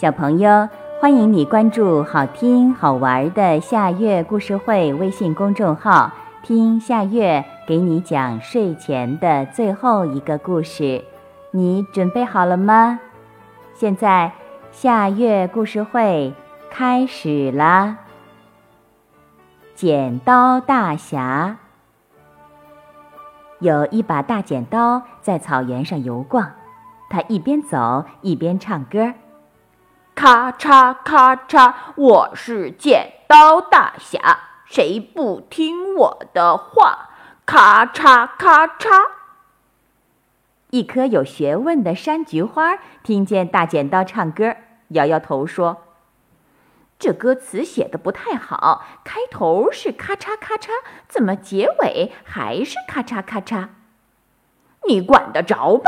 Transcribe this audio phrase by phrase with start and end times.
[0.00, 0.68] 小朋友，
[1.00, 11.04] 欢迎你关注好听好玩的夏月故事会微信公众号，听夏月给你讲睡前的最后一个故事。
[11.50, 13.00] 你准备好了吗？
[13.74, 14.30] 现在
[14.70, 16.32] 夏月故事会
[16.70, 17.96] 开始啦！
[19.74, 21.56] 剪刀大侠
[23.58, 26.52] 有一把大剪刀在草原上游逛，
[27.10, 29.12] 他一边走一边唱歌。
[30.18, 37.10] 咔嚓咔嚓，我是剪刀大侠，谁不听我的话？
[37.46, 39.10] 咔嚓咔嚓。
[40.70, 44.56] 一棵有学问的山菊花听见大剪刀唱歌，
[44.88, 45.84] 摇摇头说
[46.98, 50.70] ：“这歌词写的不太好，开头是咔嚓咔嚓，
[51.06, 53.68] 怎么结尾还是咔嚓咔嚓？
[54.88, 55.84] 你管得着吧？”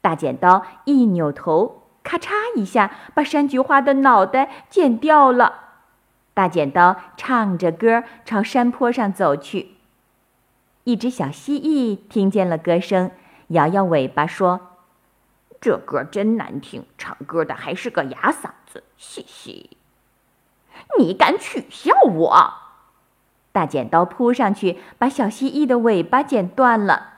[0.00, 1.81] 大剪刀一扭头。
[2.02, 5.60] 咔嚓一下，把山菊花的脑袋剪掉了。
[6.34, 9.76] 大剪刀唱着歌朝山坡上走去。
[10.84, 13.10] 一只小蜥蜴听见了歌声，
[13.48, 14.78] 摇摇尾巴说
[15.60, 19.76] ：“这歌真难听，唱歌的还是个哑嗓子。”嘻嘻，
[20.98, 22.54] 你敢取笑我？
[23.52, 27.10] 大剪刀扑上去，把小蜥蜴的尾巴剪断了。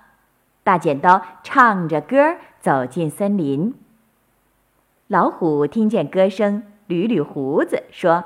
[0.65, 3.75] 大剪刀唱着歌走进森林。
[5.09, 8.25] 老虎听见歌声，捋捋胡子说：“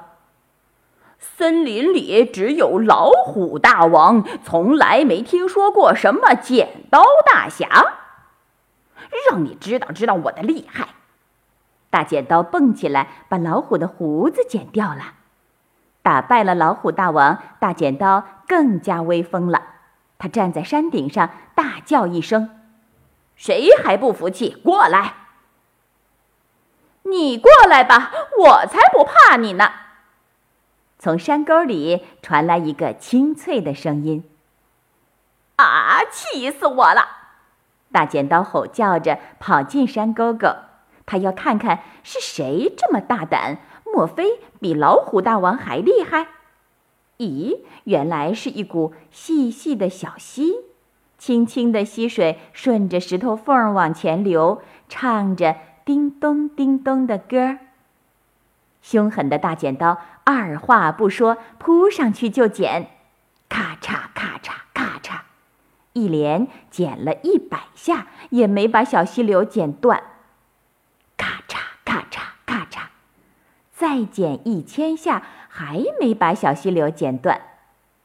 [1.19, 7.69] 森林里只有老虎大王，从来没听说过什么剪刀大侠。
[9.29, 10.91] 让你知道知道我的厉害！”
[11.91, 15.15] 大剪刀蹦起来，把老虎的胡子剪掉了。
[16.03, 19.63] 打败了老虎大王，大剪刀更加威风了。
[20.17, 22.51] 他站在山顶上，大叫一声
[23.35, 24.55] ：“谁还不服气？
[24.63, 25.15] 过来！”
[27.11, 29.71] 你过来吧，我才不怕你呢！
[30.99, 34.25] 从山沟里传来一个清脆的声音。
[35.57, 36.01] 啊！
[36.11, 37.09] 气死我了！
[37.91, 40.49] 大剪刀吼叫着跑进山沟沟，
[41.07, 46.29] 他要看看是谁这么大胆，莫非比老虎大王还厉害？
[47.19, 50.57] 咦，原来是一股细细的小溪，
[51.17, 55.57] 清清的溪水顺着石头缝往前流，唱着。
[55.89, 57.61] 叮咚叮咚的歌，
[58.83, 62.91] 凶狠的大剪刀二话不说扑上去就剪，
[63.49, 65.21] 咔嚓咔嚓咔嚓，
[65.95, 70.03] 一连剪了一百下也没把小溪流剪断，
[71.17, 71.57] 咔嚓
[71.87, 72.89] 咔嚓咔嚓，
[73.73, 77.41] 再剪一千下还没把小溪流剪断，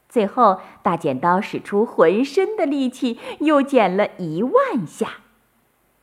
[0.07, 5.15] 最后大剪刀使出浑身的力气又剪了一万下。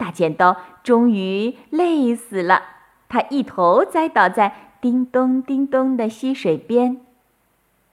[0.00, 2.62] 大剪刀终于累死了，
[3.06, 7.03] 他一头栽倒在叮咚叮咚的溪水边。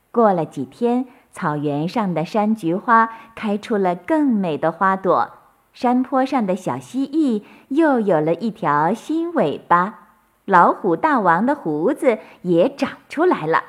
[0.09, 5.31] 过了几天，草原上的山菊花开出了更美的花朵，
[5.73, 10.07] 山坡上的小蜥蜴又有了一条新尾巴，
[10.45, 13.65] 老虎大王的胡子也长出来了。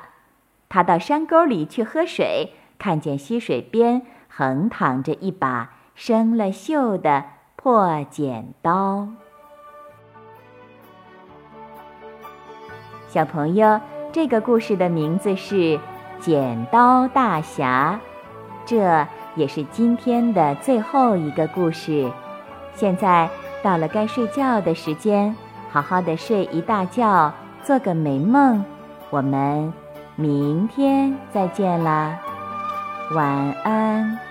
[0.69, 7.25] 他到山沟里去喝水，看见溪水边横躺着一把生了锈的。
[7.61, 9.05] 破剪刀，
[13.09, 13.81] 小朋友，
[14.13, 15.55] 这个故事的名字是
[16.21, 17.99] 《剪刀大侠》，
[18.65, 19.05] 这
[19.35, 22.09] 也是今天的最后一个故事。
[22.75, 23.29] 现在
[23.61, 25.35] 到了该睡觉的时间，
[25.69, 27.29] 好好的睡一大觉，
[27.61, 28.63] 做个美梦。
[29.09, 29.73] 我们
[30.15, 32.17] 明天再见啦，
[33.13, 33.27] 晚
[33.65, 34.28] 安。